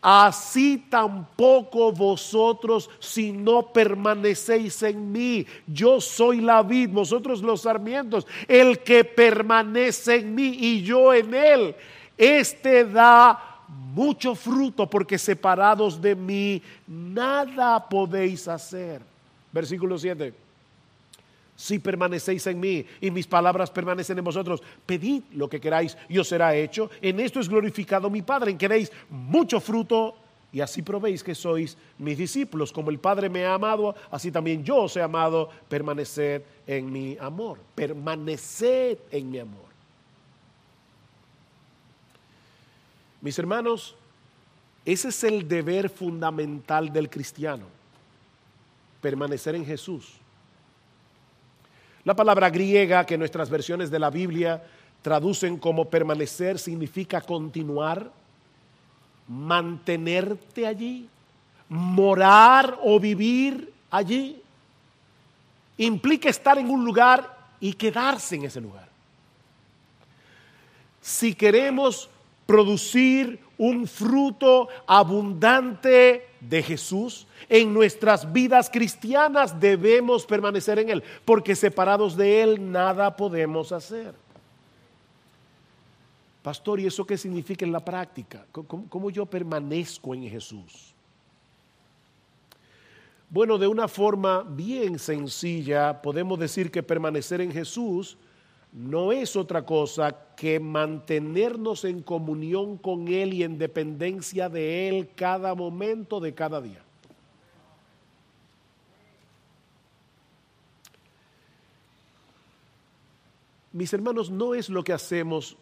[0.00, 5.46] así tampoco vosotros si no permanecéis en mí.
[5.66, 8.26] Yo soy la vid, vosotros los sarmientos.
[8.48, 11.76] El que permanece en mí y yo en él,
[12.16, 13.53] este da
[13.92, 19.02] mucho fruto porque separados de mí nada podéis hacer.
[19.52, 20.44] Versículo 7
[21.56, 26.18] si permanecéis en mí y mis palabras permanecen en vosotros, pedid lo que queráis y
[26.18, 26.90] os será hecho.
[27.00, 30.16] En esto es glorificado mi Padre, en que deis mucho fruto
[30.52, 32.72] y así probéis que sois mis discípulos.
[32.72, 35.50] Como el Padre me ha amado, así también yo os he amado.
[35.68, 37.58] Permaneced en mi amor.
[37.74, 39.73] Permaneced en mi amor.
[43.24, 43.96] Mis hermanos,
[44.84, 47.64] ese es el deber fundamental del cristiano.
[49.00, 50.20] Permanecer en Jesús
[52.04, 54.62] la palabra griega que nuestras versiones de la Biblia
[55.00, 58.10] traducen como permanecer significa continuar,
[59.26, 61.08] mantenerte allí,
[61.70, 64.38] morar o vivir allí.
[65.78, 68.86] Implica estar en un lugar y quedarse en ese lugar.
[71.00, 72.10] Si queremos
[72.46, 81.54] producir un fruto abundante de Jesús, en nuestras vidas cristianas debemos permanecer en Él, porque
[81.54, 84.14] separados de Él nada podemos hacer.
[86.42, 88.44] Pastor, ¿y eso qué significa en la práctica?
[88.52, 90.92] ¿Cómo, yo permanezco en Jesús?
[93.30, 98.18] Bueno, de una forma bien sencilla podemos decir que permanecer en Jesús
[98.74, 105.10] no es otra cosa que mantenernos en comunión con Él y en dependencia de Él
[105.14, 106.82] cada momento de cada día.
[113.70, 115.56] Mis hermanos, no es lo que hacemos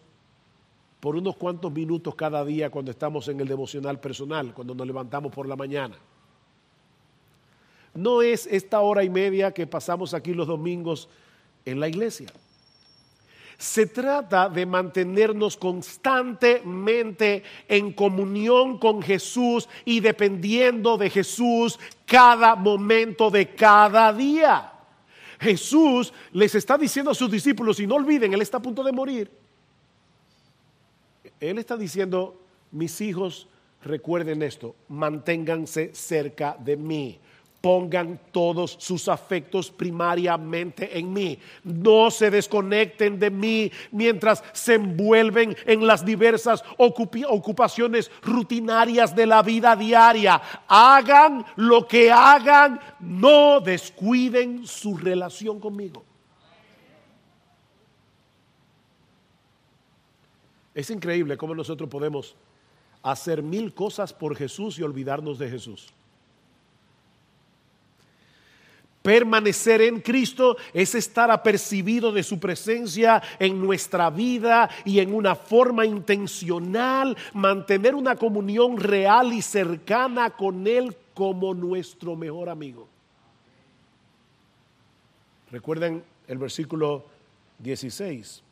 [0.98, 5.32] por unos cuantos minutos cada día cuando estamos en el devocional personal, cuando nos levantamos
[5.32, 5.96] por la mañana.
[7.92, 11.10] No es esta hora y media que pasamos aquí los domingos
[11.66, 12.28] en la iglesia.
[13.62, 23.30] Se trata de mantenernos constantemente en comunión con Jesús y dependiendo de Jesús cada momento
[23.30, 24.72] de cada día.
[25.38, 28.90] Jesús les está diciendo a sus discípulos, y no olviden, Él está a punto de
[28.90, 29.30] morir.
[31.38, 33.46] Él está diciendo, mis hijos,
[33.84, 37.20] recuerden esto, manténganse cerca de mí
[37.62, 41.38] pongan todos sus afectos primariamente en mí.
[41.62, 49.42] No se desconecten de mí mientras se envuelven en las diversas ocupaciones rutinarias de la
[49.42, 50.42] vida diaria.
[50.66, 56.04] Hagan lo que hagan, no descuiden su relación conmigo.
[60.74, 62.34] Es increíble cómo nosotros podemos
[63.04, 65.92] hacer mil cosas por Jesús y olvidarnos de Jesús.
[69.02, 75.34] Permanecer en Cristo es estar apercibido de su presencia en nuestra vida y en una
[75.34, 82.88] forma intencional, mantener una comunión real y cercana con Él como nuestro mejor amigo.
[85.50, 87.04] Recuerden el versículo
[87.58, 88.42] 16.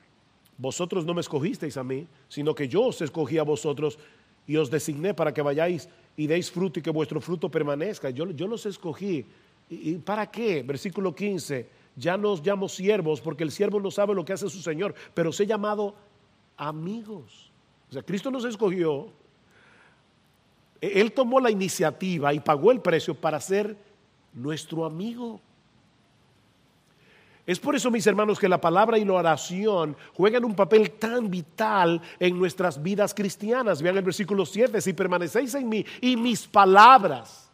[0.59, 3.99] Vosotros no me escogisteis a mí, sino que yo os escogí a vosotros
[4.47, 8.11] y os designé para que vayáis y deis fruto y que vuestro fruto permanezca.
[8.11, 9.25] Yo, yo los escogí
[9.71, 10.65] ¿Y para qué?
[10.65, 14.61] Versículo 15, ya nos llamo siervos porque el siervo no sabe lo que hace su
[14.61, 15.95] Señor, pero se ha llamado
[16.57, 17.53] amigos.
[17.89, 19.09] O sea, Cristo nos escogió,
[20.81, 23.77] Él tomó la iniciativa y pagó el precio para ser
[24.33, 25.41] nuestro amigo.
[27.47, 31.31] Es por eso, mis hermanos, que la palabra y la oración juegan un papel tan
[31.31, 33.83] vital en nuestras vidas cristianas.
[33.83, 37.51] Vean el versículo 7, si permanecéis en mí y mis palabras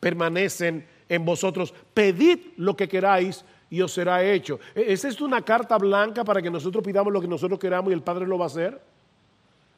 [0.00, 1.74] permanecen en vosotros.
[1.94, 4.58] Pedid lo que queráis y os será hecho.
[4.74, 7.94] ¿E-, ¿Es esto una carta blanca para que nosotros pidamos lo que nosotros queramos y
[7.94, 8.80] el Padre lo va a hacer?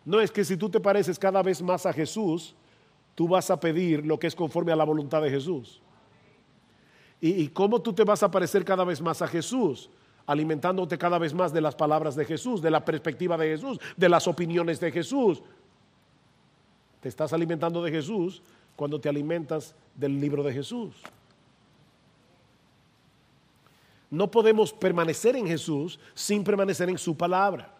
[0.04, 2.54] No es que si tú te pareces cada vez más a Jesús,
[3.14, 5.80] tú vas a pedir lo que es conforme a la voluntad de Jesús.
[7.20, 9.90] ¿Y, y cómo tú te vas a parecer cada vez más a Jesús?
[10.26, 14.08] Alimentándote cada vez más de las palabras de Jesús, de la perspectiva de Jesús, de
[14.08, 15.42] las opiniones de Jesús.
[17.00, 18.42] Te estás alimentando de Jesús
[18.76, 20.94] cuando te alimentas del libro de Jesús.
[24.10, 27.76] No podemos permanecer en Jesús sin permanecer en su palabra.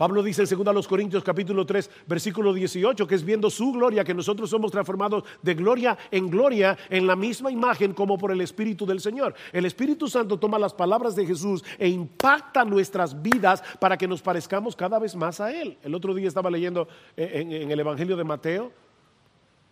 [0.00, 4.14] Pablo dice en 2 Corintios capítulo 3 versículo 18 que es viendo su gloria que
[4.14, 8.86] nosotros somos transformados de gloria en gloria en la misma imagen como por el Espíritu
[8.86, 9.34] del Señor.
[9.52, 14.22] El Espíritu Santo toma las palabras de Jesús e impacta nuestras vidas para que nos
[14.22, 15.76] parezcamos cada vez más a Él.
[15.82, 18.72] El otro día estaba leyendo en, en el Evangelio de Mateo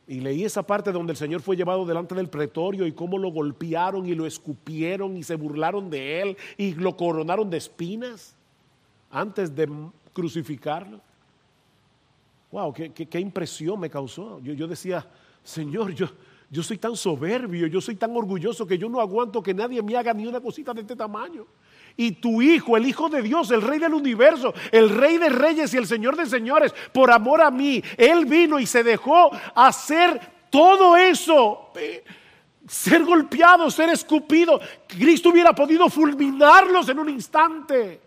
[0.08, 3.30] y leí esa parte donde el Señor fue llevado delante del pretorio y cómo lo
[3.30, 8.34] golpearon y lo escupieron y se burlaron de él y lo coronaron de espinas
[9.10, 9.68] antes de
[10.14, 10.98] crucificarlo.
[12.50, 14.40] Wow, qué, impresión me causó.
[14.40, 15.06] Yo, yo decía,
[15.44, 16.06] Señor, yo,
[16.50, 19.94] yo soy tan soberbio, yo soy tan orgulloso que yo no aguanto que nadie me
[19.94, 21.46] haga ni una cosita de este tamaño
[22.00, 25.74] y tu Hijo, el Hijo de Dios, el Rey del universo, el Rey de reyes
[25.74, 30.20] y el Señor de señores, por amor a mí, Él vino y se dejó hacer
[30.48, 31.72] todo eso.
[31.74, 32.04] Eh,
[32.68, 34.60] ser golpeado, ser escupido.
[34.86, 38.00] Cristo hubiera podido fulminarlos en un instante.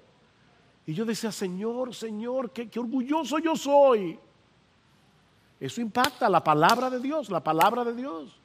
[0.85, 4.17] Y yo decía, Señor, Señor, qué, qué orgulloso yo soy.
[5.59, 8.40] Eso impacta la palabra de Dios, la palabra de Dios.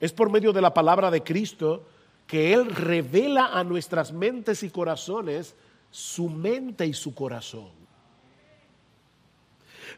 [0.00, 1.86] Es por medio de la palabra de Cristo
[2.26, 5.56] que Él revela a nuestras mentes y corazones
[5.90, 7.70] su mente y su corazón.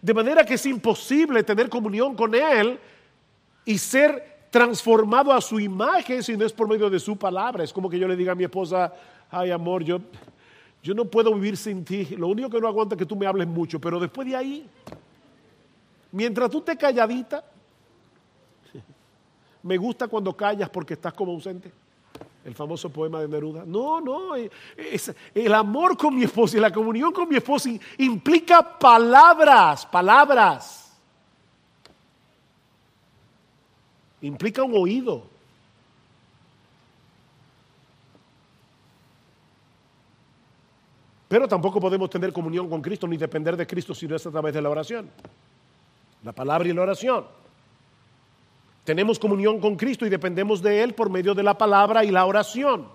[0.00, 2.78] De manera que es imposible tener comunión con Él
[3.64, 7.64] y ser transformado a su imagen si no es por medio de su palabra.
[7.64, 8.92] Es como que yo le diga a mi esposa,
[9.30, 10.00] ay amor, yo,
[10.82, 12.04] yo no puedo vivir sin ti.
[12.16, 14.68] Lo único que no aguanta es que tú me hables mucho, pero después de ahí,
[16.12, 17.44] mientras tú te calladita,
[19.62, 21.70] me gusta cuando callas porque estás como ausente.
[22.44, 23.64] El famoso poema de Neruda.
[23.66, 24.50] No, no, eh,
[25.34, 27.68] el amor con mi esposa y la comunión con mi esposa
[27.98, 30.98] implica palabras, palabras.
[34.22, 35.22] Implica un oído.
[41.28, 44.30] Pero tampoco podemos tener comunión con Cristo ni depender de Cristo si no es a
[44.30, 45.08] través de la oración.
[46.24, 47.39] La palabra y la oración.
[48.85, 52.24] Tenemos comunión con Cristo y dependemos de Él por medio de la palabra y la
[52.24, 52.89] oración.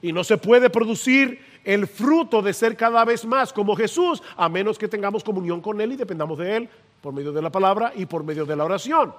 [0.00, 4.48] Y no se puede producir el fruto de ser cada vez más como Jesús a
[4.48, 6.68] menos que tengamos comunión con Él y dependamos de Él
[7.00, 9.14] por medio de la palabra y por medio de la oración.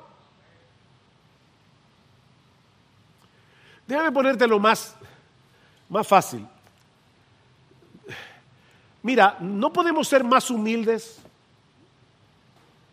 [3.88, 4.96] Déjame ponerte lo más,
[5.90, 6.48] más fácil.
[9.02, 11.20] Mira, no podemos ser más humildes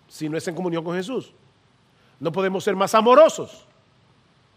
[0.09, 1.33] si no es en comunión con Jesús.
[2.21, 3.67] No podemos ser más amorosos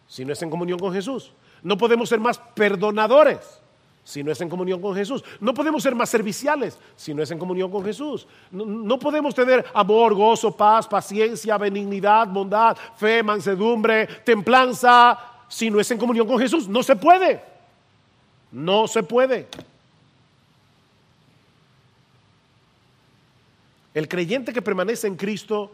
[0.07, 1.32] si no es en comunión con Jesús.
[1.64, 3.61] No podemos ser más perdonadores
[4.03, 5.24] si no es en comunión con Jesús.
[5.39, 8.28] No podemos ser más serviciales si no es en comunión con Jesús.
[8.51, 15.89] No, podemos tener amor, gozo, paz, paciencia, benignidad, bondad, fe, mansedumbre, templanza si no es
[15.89, 16.68] en comunión con Jesús.
[16.68, 17.41] No se puede.
[18.51, 19.47] No se puede.
[23.93, 25.72] El creyente que permanece en Cristo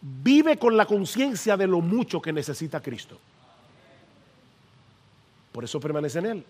[0.00, 3.18] vive con la conciencia de lo mucho que necesita Cristo.
[5.52, 6.44] Por eso permanece en Él.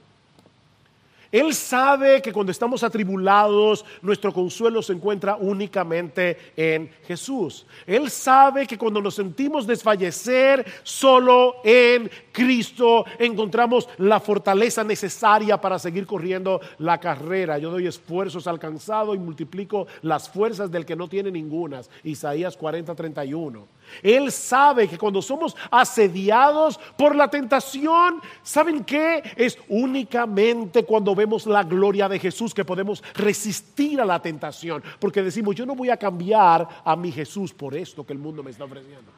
[1.31, 7.67] Él sabe que cuando estamos atribulados, nuestro consuelo se encuentra únicamente en Jesús.
[7.87, 15.79] Él sabe que cuando nos sentimos desfallecer, solo en Cristo encontramos la fortaleza necesaria para
[15.79, 17.59] seguir corriendo la carrera.
[17.59, 21.91] Yo doy esfuerzos alcanzados y multiplico las fuerzas del que no tiene ningunas.
[22.05, 23.78] Isaías 40, 31.
[24.03, 29.23] Él sabe que cuando somos asediados por la tentación, ¿saben qué?
[29.37, 34.83] Es únicamente cuando vemos la gloria de Jesús que podemos resistir a la tentación.
[34.99, 38.43] Porque decimos, yo no voy a cambiar a mi Jesús por esto que el mundo
[38.43, 39.11] me está ofreciendo.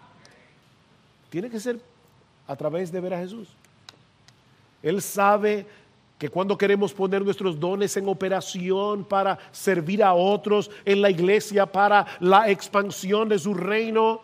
[1.30, 1.80] Tiene que ser
[2.46, 3.48] a través de ver a Jesús.
[4.82, 5.66] Él sabe
[6.18, 11.64] que cuando queremos poner nuestros dones en operación para servir a otros en la iglesia,
[11.64, 14.20] para la expansión de su reino,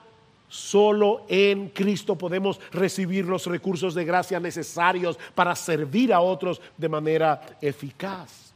[0.48, 6.88] Solo en Cristo podemos recibir los recursos de gracia necesarios para servir a otros de
[6.88, 8.46] manera eficaz.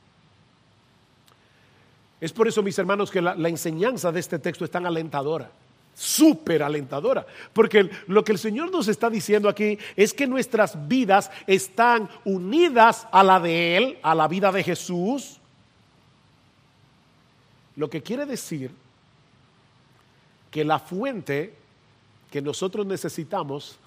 [2.21, 5.51] Es por eso, mis hermanos, que la, enseñanza de este texto es tan alentadora,
[5.95, 11.31] súper alentadora, porque lo que el Señor nos está diciendo aquí es que nuestras vidas
[11.47, 15.41] están unidas a la de Él, a la vida de Jesús,
[17.75, 18.71] lo que quiere decir
[20.51, 21.60] que la fuente
[22.31, 23.79] que nosotros necesitamos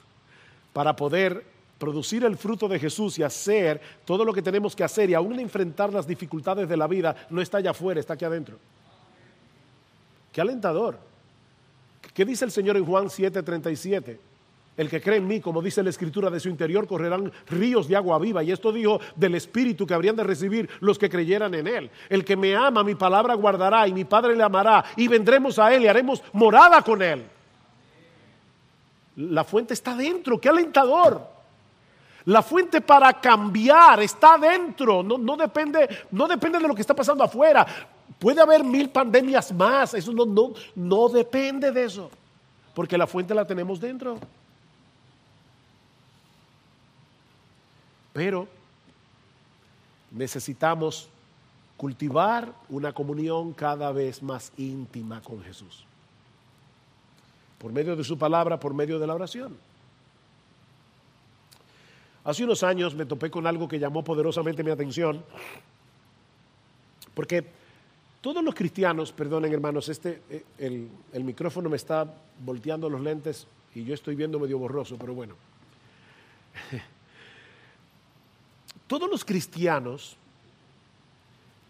[0.74, 1.46] para poder
[1.78, 5.40] producir el fruto de Jesús y hacer todo lo que tenemos que hacer y aún
[5.40, 8.58] enfrentar las dificultades de la vida, no está allá afuera, está aquí adentro.
[10.32, 10.98] Qué alentador.
[12.14, 14.18] ¿Qué dice el Señor en Juan 7:37?
[14.76, 17.96] El que cree en mí, como dice la escritura, de su interior correrán ríos de
[17.96, 18.44] agua viva.
[18.44, 21.92] Y esto dijo del Espíritu que habrían de recibir los que creyeran en Él.
[22.10, 24.84] El que me ama, mi palabra guardará y mi Padre le amará.
[24.96, 27.24] Y vendremos a Él y haremos morada con Él.
[29.16, 31.34] La fuente está dentro, qué alentador.
[32.26, 37.24] La fuente para cambiar está dentro, no, depende, no depende de lo que está pasando
[37.24, 37.66] afuera.
[38.18, 42.10] Puede haber mil pandemias más, eso no, no, no depende de eso,
[42.74, 44.18] porque la fuente la tenemos dentro.
[48.14, 48.48] Pero
[50.12, 51.10] necesitamos
[51.76, 55.86] cultivar una comunión cada vez más íntima con Jesús
[57.64, 59.56] por medio de su palabra, por medio de la oración.
[62.26, 65.24] Hace unos años me topé con algo que llamó poderosamente mi atención,
[67.14, 67.46] porque
[68.20, 72.06] todos los cristianos, perdonen hermanos, este, eh, el, el micrófono me está
[72.44, 75.36] volteando los lentes y yo estoy viendo medio borroso, pero bueno.
[78.88, 80.18] Todos los cristianos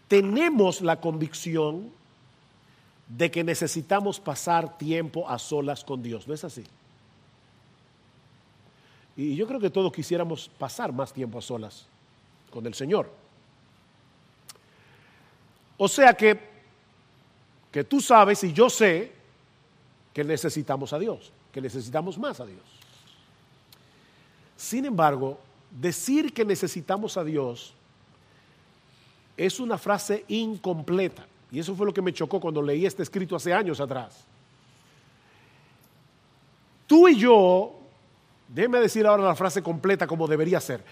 [0.08, 1.92] tenemos la convicción
[3.08, 6.26] de que necesitamos pasar tiempo a solas con Dios.
[6.26, 6.64] ¿No es así?
[9.16, 11.86] Y yo creo que todos quisiéramos pasar más tiempo a solas
[12.50, 13.10] con el Señor.
[15.76, 16.38] O sea que,
[17.70, 19.12] que tú sabes y yo sé
[20.12, 22.62] que necesitamos a Dios, que necesitamos más a Dios.
[24.56, 25.38] Sin embargo,
[25.70, 27.74] decir que necesitamos a Dios
[29.36, 31.26] es una frase incompleta.
[31.54, 34.24] Y eso fue lo que me chocó cuando leí este escrito hace años atrás.
[36.84, 37.74] Tú y yo,
[38.48, 40.82] déjeme decir ahora la frase completa como debería ser.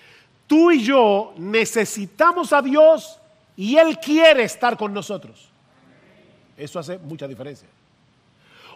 [0.47, 3.19] Tú y yo necesitamos a Dios
[3.57, 5.49] y Él quiere estar con nosotros.
[6.57, 7.67] Eso hace mucha diferencia.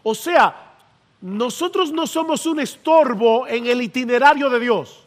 [0.03, 0.75] O sea,
[1.21, 5.06] nosotros no somos un estorbo en el itinerario de Dios.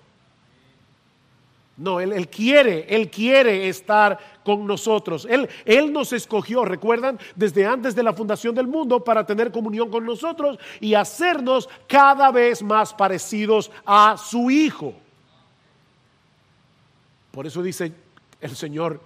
[1.80, 5.26] No, él, quiere, Él quiere estar con nosotros.
[5.30, 9.90] Él, él nos escogió, recuerdan, desde antes de la fundación del mundo para tener comunión
[9.90, 14.94] con nosotros y hacernos cada vez más parecidos a su Hijo.
[17.32, 17.94] Por eso dice
[18.42, 19.00] el Señor,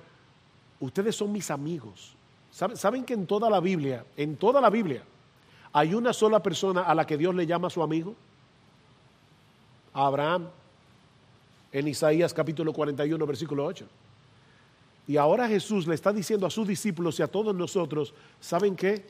[0.80, 2.16] ustedes son mis amigos.
[2.50, 5.04] ¿Saben que en toda la Biblia, en toda la Biblia,
[5.74, 8.16] hay una sola persona a la que Dios le llama su amigo?
[9.94, 10.48] Abraham
[11.74, 13.86] en Isaías capítulo 41, versículo 8.
[15.08, 19.04] Y ahora Jesús le está diciendo a sus discípulos y a todos nosotros, ¿saben qué?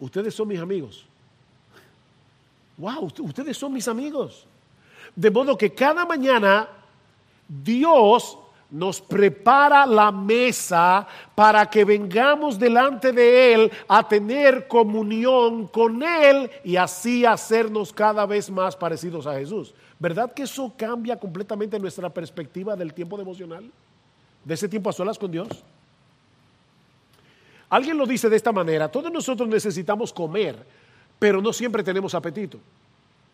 [0.00, 1.06] Ustedes son mis amigos.
[2.76, 4.44] Wow, ustedes son mis amigos.
[5.14, 6.68] De modo que cada mañana
[7.48, 8.36] Dios
[8.70, 16.50] nos prepara la mesa para que vengamos delante de Él a tener comunión con Él
[16.64, 19.74] y así hacernos cada vez más parecidos a Jesús.
[20.00, 23.70] ¿Verdad que eso cambia completamente nuestra perspectiva del tiempo devocional?
[24.42, 25.48] De ese tiempo a solas con Dios.
[27.68, 30.56] Alguien lo dice de esta manera, todos nosotros necesitamos comer,
[31.18, 32.58] pero no siempre tenemos apetito.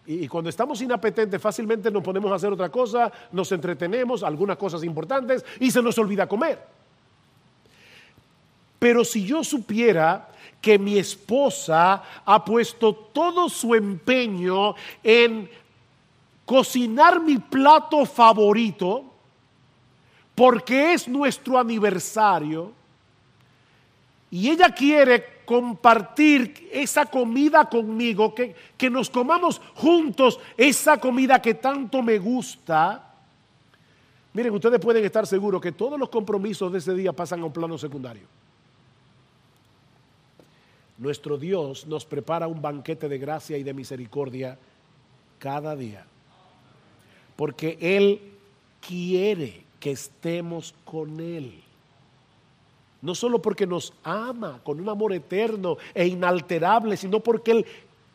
[0.06, 4.82] Y, cuando estamos inapetentes fácilmente nos ponemos a hacer otra cosa, nos entretenemos, algunas cosas
[4.82, 6.58] importantes y se nos olvida comer.
[8.80, 10.28] Pero si yo supiera
[10.60, 15.48] que mi esposa ha puesto todo su empeño en
[16.46, 19.04] cocinar mi plato favorito,
[20.34, 22.72] porque es nuestro aniversario,
[24.30, 31.54] y ella quiere compartir esa comida conmigo, que, que nos comamos juntos esa comida que
[31.54, 33.14] tanto me gusta.
[34.34, 37.52] Miren, ustedes pueden estar seguros que todos los compromisos de ese día pasan a un
[37.52, 38.26] plano secundario.
[40.98, 44.58] Nuestro Dios nos prepara un banquete de gracia y de misericordia
[45.38, 46.06] cada día.
[47.36, 48.20] Porque Él
[48.80, 51.62] quiere que estemos con Él.
[53.02, 57.66] No solo porque nos ama con un amor eterno e inalterable, sino porque Él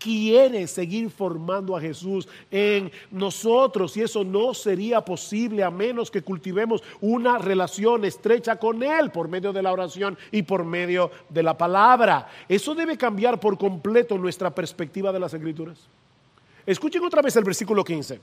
[0.01, 6.24] quiere seguir formando a Jesús en nosotros y eso no sería posible a menos que
[6.24, 11.43] cultivemos una relación estrecha con Él por medio de la oración y por medio de
[11.43, 12.28] la palabra.
[12.49, 15.78] Eso debe cambiar por completo nuestra perspectiva de las escrituras.
[16.65, 18.19] Escuchen otra vez el versículo 15.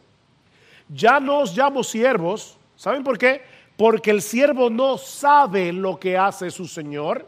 [0.89, 3.43] Ya no os llamo siervos, ¿saben por qué?
[3.79, 7.25] porque el siervo no sabe lo que hace su Señor,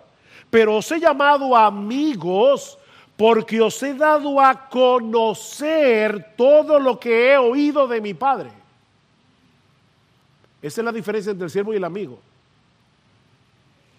[0.50, 2.76] pero os he llamado amigos
[3.16, 8.50] porque os he dado a conocer todo lo que he oído de mi Padre.
[10.60, 12.18] Esa es la diferencia entre el siervo y el amigo.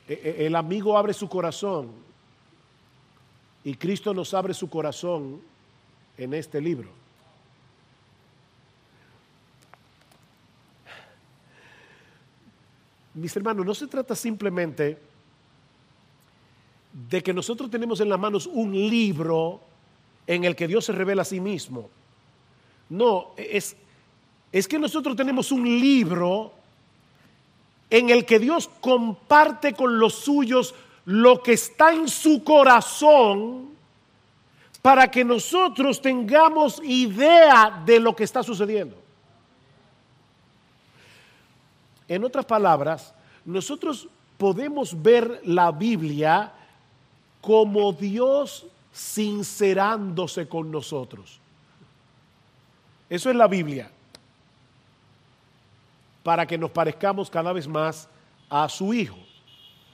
[0.09, 1.89] E, e, el amigo abre su corazón
[3.63, 5.41] y Cristo nos abre su corazón
[6.17, 7.00] en este libro.
[13.13, 14.97] Mis hermanos, no se trata simplemente
[17.09, 19.61] de que nosotros tenemos en las manos un libro
[20.27, 21.89] en el que Dios se revela a sí mismo.
[22.89, 23.75] No, es,
[24.51, 26.53] es que nosotros tenemos un libro
[27.89, 30.73] en el que Dios comparte con los suyos
[31.05, 33.71] lo que está en su corazón
[34.81, 39.00] para que nosotros tengamos idea de lo que está sucediendo.
[42.11, 43.13] En otras palabras,
[43.45, 46.51] nosotros podemos ver la Biblia
[47.39, 51.39] como Dios sincerándose con nosotros.
[53.09, 53.89] Eso es la Biblia.
[56.21, 58.09] Para que nos parezcamos cada vez más
[58.49, 59.15] a su Hijo.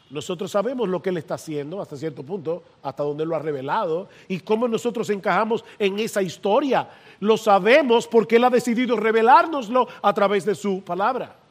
[0.09, 4.09] Nosotros sabemos lo que Él está haciendo hasta cierto punto, hasta donde lo ha revelado,
[4.27, 6.89] y cómo nosotros encajamos en esa historia.
[7.19, 11.45] Lo sabemos porque Él ha decidido revelárnoslo a través de su palabra.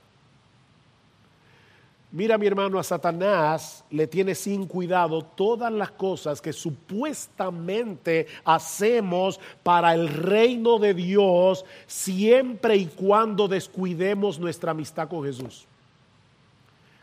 [2.17, 9.39] Mira mi hermano, a Satanás le tiene sin cuidado todas las cosas que supuestamente hacemos
[9.63, 15.67] para el reino de Dios siempre y cuando descuidemos nuestra amistad con Jesús.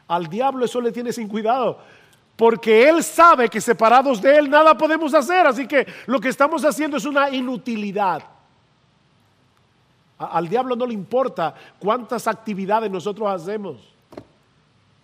[0.08, 1.78] Al diablo eso le tiene sin cuidado,
[2.36, 6.66] porque él sabe que separados de él nada podemos hacer, así que lo que estamos
[6.66, 8.24] haciendo es una inutilidad.
[10.18, 13.93] Al diablo no le importa cuántas actividades nosotros hacemos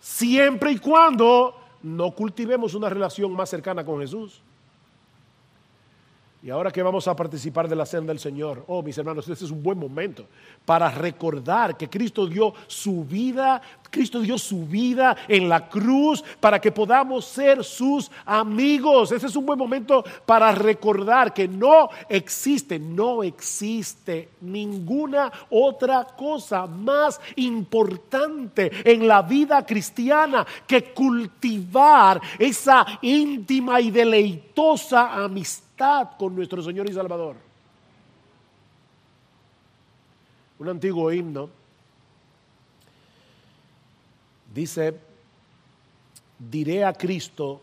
[0.00, 4.42] siempre y cuando no cultivemos una relación más cercana con Jesús.
[6.42, 9.44] Y ahora que vamos a participar de la cena del Señor, oh mis hermanos, este
[9.44, 10.26] es un buen momento
[10.64, 13.60] para recordar que Cristo dio su vida,
[13.90, 19.10] Cristo dio su vida en la cruz para que podamos ser sus amigos.
[19.10, 26.66] Ese es un buen momento para recordar que no existe, no existe ninguna otra cosa
[26.66, 36.62] más importante en la vida cristiana que cultivar esa íntima y deleitosa amistad con nuestro
[36.62, 37.36] Señor y Salvador.
[40.58, 41.59] Un antiguo himno
[44.54, 44.98] dice,
[46.38, 47.60] diré a Cristo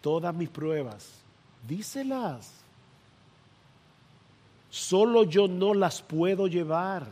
[0.00, 1.08] todas mis pruebas,
[1.66, 2.50] díselas.
[4.70, 7.06] Solo yo no las puedo llevar.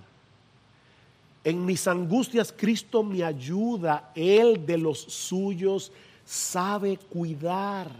[1.45, 5.93] En mis angustias Cristo me ayuda, Él de los suyos
[6.25, 7.91] sabe cuidar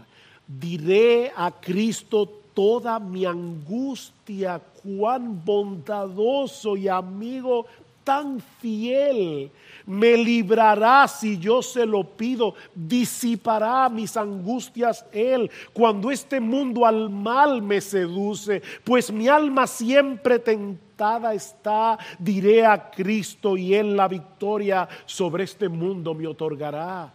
[0.59, 7.65] diré a Cristo toda mi angustia, cuán bondadoso y amigo
[8.03, 9.51] tan fiel.
[9.85, 15.49] Me librará si yo se lo pido, disipará mis angustias Él.
[15.73, 22.91] Cuando este mundo al mal me seduce, pues mi alma siempre tentada está, diré a
[22.91, 27.11] Cristo y Él la victoria sobre este mundo me otorgará.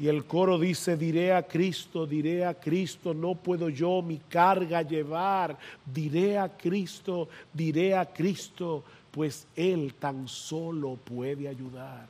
[0.00, 4.80] Y el coro dice, diré a Cristo, diré a Cristo, no puedo yo mi carga
[4.80, 5.58] llevar.
[5.84, 12.06] Diré a Cristo, diré a Cristo, pues Él tan solo puede ayudar.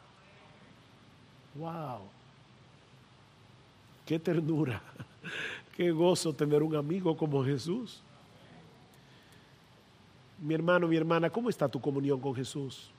[1.55, 2.01] ¡Wow!
[4.07, 4.83] ¡Qué ternura!
[5.77, 8.03] ¡Qué gozo tener un amigo como Jesús!
[10.39, 12.91] Mi hermano, mi hermana, ¿cómo está tu comunión con Jesús?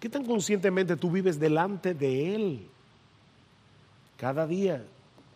[0.00, 2.66] ¿Qué tan conscientemente tú vives delante de Él
[4.16, 4.84] cada día?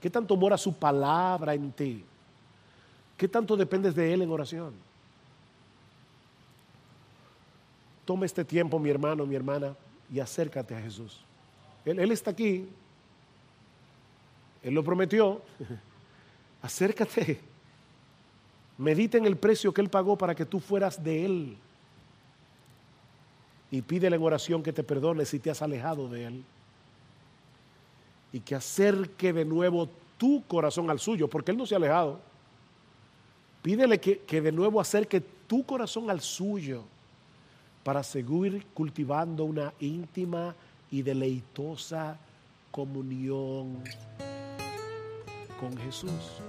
[0.00, 2.04] ¿Qué tanto mora su palabra en ti?
[3.16, 4.85] ¿Qué tanto dependes de Él en oración?
[8.06, 9.76] Toma este tiempo, mi hermano, mi hermana,
[10.10, 11.20] y acércate a Jesús.
[11.84, 12.68] Él, está aquí.
[14.62, 15.42] Él lo prometió.
[16.62, 17.40] acércate.
[18.78, 21.58] Medita en el precio que Él pagó para que tú fueras de Él
[23.70, 26.44] y pídele en oración que te perdone si te has alejado de Él.
[28.32, 32.20] Y que acerque de nuevo tu corazón al suyo, porque Él no se ha alejado.
[33.62, 36.84] Pídele que, que de nuevo acerque tu corazón al suyo
[37.86, 40.56] para seguir cultivando una íntima
[40.90, 42.18] y deleitosa
[42.72, 43.78] comunión
[45.60, 46.42] con Jesús.